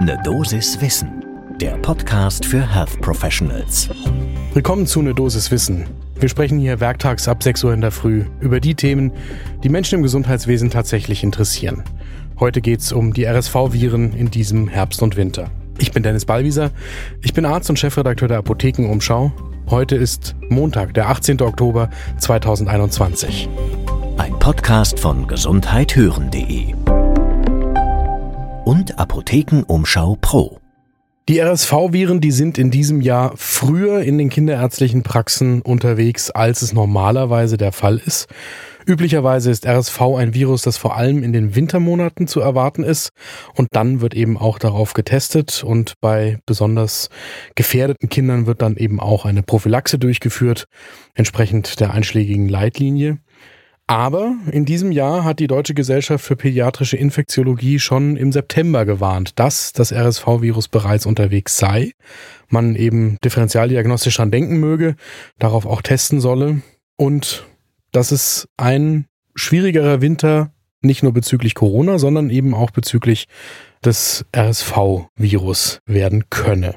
Ne 0.00 0.18
Dosis 0.22 0.78
Wissen, 0.82 1.24
der 1.58 1.78
Podcast 1.78 2.44
für 2.44 2.60
Health 2.60 3.00
Professionals. 3.00 3.88
Willkommen 4.52 4.86
zu 4.86 5.00
Ne 5.00 5.14
Dosis 5.14 5.50
Wissen. 5.50 5.86
Wir 6.20 6.28
sprechen 6.28 6.58
hier 6.58 6.80
werktags 6.80 7.28
ab 7.28 7.42
6 7.42 7.64
Uhr 7.64 7.72
in 7.72 7.80
der 7.80 7.90
Früh 7.90 8.24
über 8.40 8.60
die 8.60 8.74
Themen, 8.74 9.10
die 9.64 9.70
Menschen 9.70 9.96
im 9.96 10.02
Gesundheitswesen 10.02 10.70
tatsächlich 10.70 11.24
interessieren. 11.24 11.82
Heute 12.38 12.60
geht 12.60 12.80
es 12.80 12.92
um 12.92 13.14
die 13.14 13.24
RSV-Viren 13.24 14.12
in 14.12 14.30
diesem 14.30 14.68
Herbst 14.68 15.02
und 15.02 15.16
Winter. 15.16 15.50
Ich 15.78 15.92
bin 15.92 16.02
Dennis 16.02 16.26
Ballwieser, 16.26 16.72
ich 17.22 17.32
bin 17.32 17.46
Arzt 17.46 17.70
und 17.70 17.78
Chefredakteur 17.78 18.28
der 18.28 18.38
Apothekenumschau. 18.38 19.32
Heute 19.70 19.96
ist 19.96 20.36
Montag, 20.50 20.92
der 20.92 21.08
18. 21.08 21.40
Oktober 21.40 21.88
2021. 22.18 23.48
Ein 24.18 24.38
Podcast 24.38 25.00
von 25.00 25.26
gesundheithören.de 25.26 26.74
und 28.86 29.00
Apothekenumschau 29.00 30.16
Pro. 30.20 30.60
Die 31.28 31.40
RSV-Viren, 31.40 32.20
die 32.20 32.30
sind 32.30 32.56
in 32.56 32.70
diesem 32.70 33.00
Jahr 33.00 33.32
früher 33.34 34.02
in 34.02 34.16
den 34.16 34.28
kinderärztlichen 34.28 35.02
Praxen 35.02 35.60
unterwegs, 35.60 36.30
als 36.30 36.62
es 36.62 36.72
normalerweise 36.72 37.56
der 37.56 37.72
Fall 37.72 37.98
ist. 37.98 38.28
Üblicherweise 38.86 39.50
ist 39.50 39.66
RSV 39.66 40.00
ein 40.16 40.34
Virus, 40.34 40.62
das 40.62 40.76
vor 40.76 40.96
allem 40.96 41.24
in 41.24 41.32
den 41.32 41.56
Wintermonaten 41.56 42.28
zu 42.28 42.38
erwarten 42.38 42.84
ist 42.84 43.08
und 43.56 43.66
dann 43.72 44.00
wird 44.00 44.14
eben 44.14 44.38
auch 44.38 44.60
darauf 44.60 44.92
getestet 44.92 45.64
und 45.64 45.94
bei 46.00 46.38
besonders 46.46 47.08
gefährdeten 47.56 48.08
Kindern 48.08 48.46
wird 48.46 48.62
dann 48.62 48.76
eben 48.76 49.00
auch 49.00 49.24
eine 49.24 49.42
Prophylaxe 49.42 49.98
durchgeführt, 49.98 50.66
entsprechend 51.14 51.80
der 51.80 51.92
einschlägigen 51.92 52.48
Leitlinie. 52.48 53.18
Aber 53.88 54.34
in 54.50 54.64
diesem 54.64 54.90
Jahr 54.90 55.22
hat 55.22 55.38
die 55.38 55.46
Deutsche 55.46 55.74
Gesellschaft 55.74 56.24
für 56.24 56.34
Pädiatrische 56.34 56.96
Infektiologie 56.96 57.78
schon 57.78 58.16
im 58.16 58.32
September 58.32 58.84
gewarnt, 58.84 59.38
dass 59.38 59.72
das 59.72 59.92
RSV-Virus 59.92 60.66
bereits 60.68 61.06
unterwegs 61.06 61.56
sei, 61.56 61.92
man 62.48 62.74
eben 62.74 63.16
differentialdiagnostisch 63.24 64.16
dran 64.16 64.32
denken 64.32 64.58
möge, 64.58 64.96
darauf 65.38 65.66
auch 65.66 65.82
testen 65.82 66.20
solle 66.20 66.62
und 66.96 67.46
dass 67.92 68.10
es 68.10 68.48
ein 68.56 69.06
schwierigerer 69.36 70.00
Winter 70.00 70.52
nicht 70.82 71.04
nur 71.04 71.12
bezüglich 71.12 71.54
Corona, 71.54 71.98
sondern 71.98 72.28
eben 72.30 72.54
auch 72.54 72.72
bezüglich 72.72 73.28
des 73.84 74.24
RSV-Virus 74.34 75.78
werden 75.86 76.24
könne. 76.28 76.74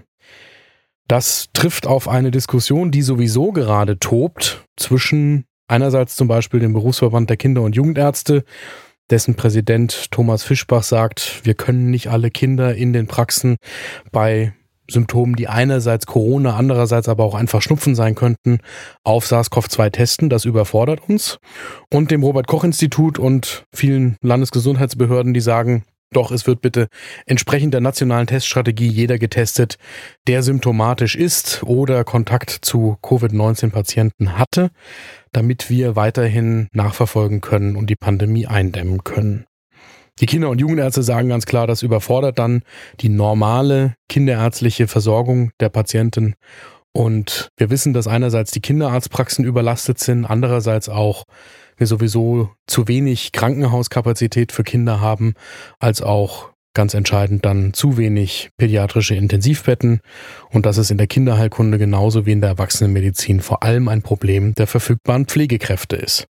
Das 1.07 1.47
trifft 1.53 1.87
auf 1.87 2.07
eine 2.07 2.29
Diskussion, 2.29 2.91
die 2.91 3.01
sowieso 3.01 3.51
gerade 3.51 3.97
tobt 3.97 4.63
zwischen 4.77 5.45
Einerseits 5.69 6.15
zum 6.15 6.27
Beispiel 6.27 6.59
den 6.59 6.73
Berufsverband 6.73 7.29
der 7.29 7.37
Kinder- 7.37 7.61
und 7.61 7.75
Jugendärzte, 7.75 8.43
dessen 9.11 9.35
Präsident 9.35 10.09
Thomas 10.09 10.43
Fischbach 10.43 10.81
sagt, 10.81 11.41
wir 11.43 11.53
können 11.53 11.91
nicht 11.91 12.07
alle 12.07 12.31
Kinder 12.31 12.73
in 12.73 12.91
den 12.91 13.05
Praxen 13.05 13.55
bei 14.11 14.53
Symptomen, 14.89 15.35
die 15.35 15.47
einerseits 15.47 16.07
Corona, 16.07 16.55
andererseits 16.55 17.07
aber 17.07 17.23
auch 17.23 17.35
einfach 17.35 17.61
Schnupfen 17.61 17.93
sein 17.93 18.15
könnten, 18.15 18.61
auf 19.03 19.25
SARS-CoV-2 19.27 19.91
testen. 19.91 20.29
Das 20.29 20.45
überfordert 20.45 21.07
uns. 21.07 21.37
Und 21.93 22.09
dem 22.09 22.23
Robert 22.23 22.47
Koch 22.47 22.63
Institut 22.63 23.19
und 23.19 23.65
vielen 23.71 24.17
Landesgesundheitsbehörden, 24.23 25.35
die 25.35 25.41
sagen, 25.41 25.83
doch 26.11 26.31
es 26.31 26.47
wird 26.47 26.61
bitte 26.61 26.87
entsprechend 27.25 27.73
der 27.73 27.81
nationalen 27.81 28.27
Teststrategie 28.27 28.87
jeder 28.87 29.17
getestet, 29.17 29.77
der 30.27 30.43
symptomatisch 30.43 31.15
ist 31.15 31.63
oder 31.63 32.03
Kontakt 32.03 32.49
zu 32.49 32.97
Covid-19-Patienten 33.01 34.37
hatte, 34.37 34.71
damit 35.31 35.69
wir 35.69 35.95
weiterhin 35.95 36.67
nachverfolgen 36.73 37.41
können 37.41 37.75
und 37.75 37.89
die 37.89 37.95
Pandemie 37.95 38.47
eindämmen 38.47 39.03
können. 39.03 39.45
Die 40.19 40.25
Kinder- 40.25 40.49
und 40.49 40.59
Jugendärzte 40.59 41.03
sagen 41.03 41.29
ganz 41.29 41.45
klar, 41.45 41.65
das 41.65 41.81
überfordert 41.81 42.39
dann 42.39 42.63
die 42.99 43.09
normale 43.09 43.95
kinderärztliche 44.09 44.87
Versorgung 44.87 45.51
der 45.59 45.69
Patienten. 45.69 46.35
Und 46.91 47.49
wir 47.57 47.69
wissen, 47.69 47.93
dass 47.93 48.07
einerseits 48.07 48.51
die 48.51 48.61
Kinderarztpraxen 48.61 49.45
überlastet 49.45 49.99
sind, 49.99 50.25
andererseits 50.25 50.89
auch 50.89 51.23
wir 51.79 51.87
sowieso 51.87 52.51
zu 52.67 52.87
wenig 52.87 53.31
Krankenhauskapazität 53.31 54.51
für 54.51 54.63
Kinder 54.63 55.01
haben, 55.01 55.33
als 55.79 56.01
auch 56.01 56.49
ganz 56.73 56.93
entscheidend 56.93 57.45
dann 57.45 57.73
zu 57.73 57.97
wenig 57.97 58.51
pädiatrische 58.57 59.15
Intensivbetten. 59.15 60.01
Und 60.49 60.65
das 60.65 60.77
ist 60.77 60.91
in 60.91 60.97
der 60.97 61.07
Kinderheilkunde 61.07 61.77
genauso 61.77 62.25
wie 62.25 62.31
in 62.31 62.41
der 62.41 62.51
Erwachsenenmedizin 62.51 63.41
vor 63.41 63.63
allem 63.63 63.87
ein 63.87 64.01
Problem 64.01 64.53
der 64.53 64.67
verfügbaren 64.67 65.25
Pflegekräfte 65.25 65.95
ist. 65.95 66.27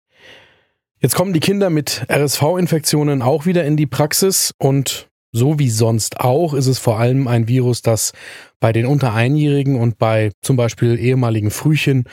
Jetzt 1.00 1.14
kommen 1.14 1.32
die 1.32 1.40
Kinder 1.40 1.70
mit 1.70 2.04
RSV-Infektionen 2.10 3.22
auch 3.22 3.46
wieder 3.46 3.64
in 3.64 3.76
die 3.76 3.86
Praxis 3.86 4.52
und 4.58 5.08
so 5.38 5.58
wie 5.58 5.70
sonst 5.70 6.20
auch 6.20 6.52
ist 6.52 6.66
es 6.66 6.78
vor 6.78 6.98
allem 6.98 7.28
ein 7.28 7.48
Virus, 7.48 7.80
das 7.80 8.12
bei 8.60 8.72
den 8.72 8.86
unter 8.86 9.14
Einjährigen 9.14 9.76
und 9.80 9.98
bei 9.98 10.32
zum 10.42 10.56
Beispiel 10.56 10.98
ehemaligen 10.98 11.50
Frühchen 11.50 12.04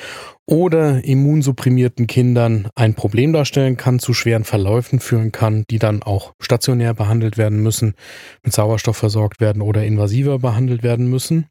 oder 0.45 1.03
immunsupprimierten 1.03 2.05
Kindern 2.07 2.69
ein 2.75 2.93
Problem 2.93 3.33
darstellen 3.33 3.77
kann, 3.77 3.99
zu 3.99 4.13
schweren 4.13 4.43
Verläufen 4.43 4.99
führen 4.99 5.31
kann, 5.31 5.65
die 5.69 5.79
dann 5.79 6.03
auch 6.03 6.33
stationär 6.39 6.93
behandelt 6.93 7.37
werden 7.37 7.61
müssen, 7.61 7.95
mit 8.43 8.53
Sauerstoff 8.53 8.97
versorgt 8.97 9.41
werden 9.41 9.61
oder 9.61 9.83
invasiver 9.83 10.39
behandelt 10.39 10.83
werden 10.83 11.09
müssen. 11.09 11.47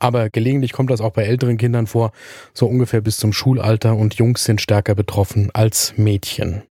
Aber 0.00 0.30
gelegentlich 0.30 0.72
kommt 0.72 0.90
das 0.90 1.00
auch 1.00 1.12
bei 1.12 1.24
älteren 1.24 1.56
Kindern 1.56 1.86
vor, 1.86 2.12
so 2.54 2.66
ungefähr 2.66 3.00
bis 3.00 3.16
zum 3.16 3.32
Schulalter 3.32 3.96
und 3.96 4.14
Jungs 4.14 4.44
sind 4.44 4.60
stärker 4.60 4.94
betroffen 4.94 5.50
als 5.54 5.94
Mädchen. 5.96 6.67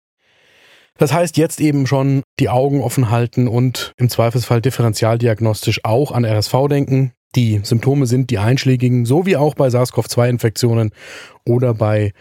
Das 0.99 1.13
heißt, 1.13 1.37
jetzt 1.37 1.61
eben 1.61 1.87
schon 1.87 2.23
die 2.39 2.49
Augen 2.49 2.81
offen 2.81 3.11
halten 3.11 3.49
und 3.49 3.93
im 3.97 4.09
Zweifelsfall 4.09 4.61
differentialdiagnostisch 4.61 5.85
auch 5.85 6.13
an 6.13 6.25
RSV 6.25 6.69
denken. 6.69 7.13
Die 7.35 7.61
Symptome 7.65 8.07
sind 8.07 8.31
die 8.31 8.39
einschlägigen, 8.39 9.07
so 9.07 9.27
wie 9.27 9.37
auch 9.37 9.57
bei 9.57 9.69
SARS-CoV-2-Infektionen 9.69 10.93
oder 11.45 11.75
bei 11.75 12.13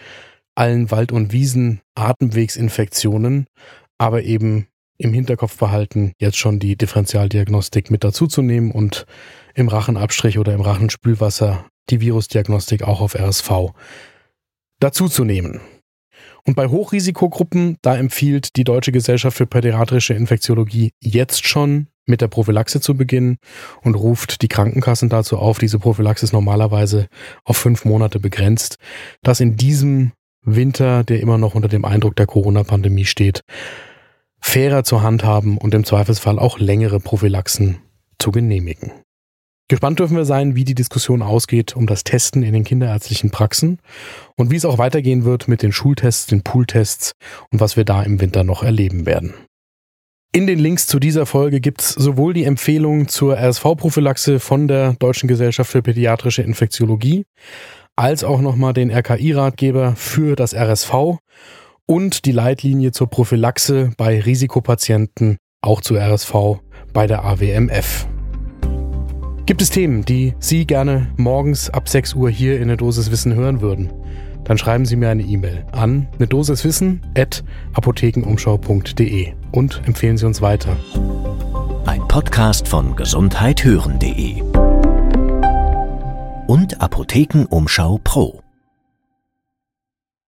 allen 0.55 0.89
Wald- 0.89 1.11
und 1.11 1.31
Wiesen-Atemwegsinfektionen, 1.31 3.45
aber 3.99 4.23
eben 4.23 4.65
im 4.97 5.13
Hinterkopf 5.13 5.55
behalten, 5.57 6.13
jetzt 6.19 6.37
schon 6.37 6.57
die 6.59 6.75
Differentialdiagnostik 6.75 7.91
mit 7.91 8.03
dazuzunehmen 8.03 8.71
und 8.71 9.05
im 9.53 9.67
Rachenabstrich 9.67 10.39
oder 10.39 10.53
im 10.53 10.61
Rachenspülwasser 10.61 11.65
die 11.89 11.99
Virusdiagnostik 12.01 12.83
auch 12.83 13.01
auf 13.01 13.15
RSV 13.15 13.71
dazuzunehmen. 14.79 15.61
Und 16.45 16.55
bei 16.55 16.67
Hochrisikogruppen, 16.67 17.77
da 17.81 17.95
empfiehlt 17.95 18.55
die 18.57 18.65
Deutsche 18.65 18.91
Gesellschaft 18.91 19.37
für 19.37 19.45
Pädiatrische 19.45 20.13
Infektiologie 20.13 20.91
jetzt 20.99 21.47
schon 21.47 21.87
mit 22.05 22.19
der 22.19 22.27
Prophylaxe 22.27 22.81
zu 22.81 22.95
beginnen 22.95 23.37
und 23.81 23.95
ruft 23.95 24.41
die 24.41 24.49
Krankenkassen 24.49 25.07
dazu 25.07 25.37
auf, 25.37 25.57
diese 25.57 25.79
Prophylaxe 25.79 26.25
ist 26.25 26.33
normalerweise 26.33 27.07
auf 27.45 27.57
fünf 27.57 27.85
Monate 27.85 28.19
begrenzt, 28.19 28.77
dass 29.21 29.39
in 29.39 29.55
diesem 29.55 30.11
Winter, 30.41 31.05
der 31.05 31.21
immer 31.21 31.37
noch 31.37 31.55
unter 31.55 31.69
dem 31.69 31.85
Eindruck 31.85 32.17
der 32.17 32.25
Corona-Pandemie 32.25 33.05
steht, 33.05 33.41
fairer 34.41 34.83
zu 34.83 35.01
handhaben 35.01 35.57
und 35.57 35.73
im 35.73 35.85
Zweifelsfall 35.85 36.37
auch 36.37 36.59
längere 36.59 36.99
Prophylaxen 36.99 37.77
zu 38.19 38.31
genehmigen. 38.31 39.02
Gespannt 39.69 39.99
dürfen 39.99 40.17
wir 40.17 40.25
sein, 40.25 40.55
wie 40.55 40.65
die 40.65 40.75
Diskussion 40.75 41.21
ausgeht 41.21 41.75
um 41.75 41.87
das 41.87 42.03
Testen 42.03 42.43
in 42.43 42.53
den 42.53 42.63
kinderärztlichen 42.63 43.31
Praxen 43.31 43.79
und 44.35 44.51
wie 44.51 44.57
es 44.57 44.65
auch 44.65 44.77
weitergehen 44.77 45.23
wird 45.23 45.47
mit 45.47 45.61
den 45.61 45.71
Schultests, 45.71 46.27
den 46.27 46.43
Pooltests 46.43 47.13
und 47.51 47.59
was 47.61 47.77
wir 47.77 47.85
da 47.85 48.03
im 48.03 48.19
Winter 48.19 48.43
noch 48.43 48.63
erleben 48.63 49.05
werden. 49.05 49.33
In 50.35 50.47
den 50.47 50.57
Links 50.57 50.87
zu 50.87 50.99
dieser 50.99 51.27
Folge 51.27 51.61
gibt's 51.61 51.93
sowohl 51.93 52.33
die 52.33 52.43
Empfehlung 52.43 53.07
zur 53.07 53.37
RSV-Prophylaxe 53.37 54.39
von 54.39 54.67
der 54.67 54.93
Deutschen 54.93 55.27
Gesellschaft 55.27 55.71
für 55.71 55.83
Pädiatrische 55.83 56.41
Infektiologie, 56.41 57.25
als 57.95 58.23
auch 58.23 58.41
nochmal 58.41 58.73
den 58.73 58.89
RKI-Ratgeber 58.89 59.95
für 59.95 60.35
das 60.35 60.55
RSV 60.55 61.19
und 61.85 62.25
die 62.25 62.31
Leitlinie 62.31 62.91
zur 62.91 63.11
Prophylaxe 63.11 63.91
bei 63.95 64.19
Risikopatienten, 64.19 65.37
auch 65.61 65.81
zu 65.81 65.95
RSV 65.95 66.33
bei 66.93 67.05
der 67.05 67.23
AWMF. 67.23 68.07
Gibt 69.45 69.61
es 69.61 69.69
Themen, 69.69 70.05
die 70.05 70.35
Sie 70.39 70.65
gerne 70.65 71.07
morgens 71.17 71.69
ab 71.69 71.89
6 71.89 72.13
Uhr 72.13 72.29
hier 72.29 72.61
in 72.61 72.69
der 72.69 72.77
Dosis 72.77 73.11
Wissen 73.11 73.35
hören 73.35 73.59
würden? 73.59 73.91
Dann 74.45 74.57
schreiben 74.57 74.85
Sie 74.85 74.95
mir 74.95 75.09
eine 75.09 75.23
E-Mail 75.23 75.65
an 75.73 76.07
eine 76.17 76.27
apothekenumschau.de 77.73 79.33
und 79.51 79.81
empfehlen 79.85 80.17
Sie 80.17 80.25
uns 80.25 80.41
weiter. 80.41 80.77
Ein 81.85 82.07
Podcast 82.07 82.69
von 82.69 82.95
gesundheithören.de 82.95 84.41
und 86.47 86.79
Apothekenumschau 86.79 87.99
Pro. 88.01 88.42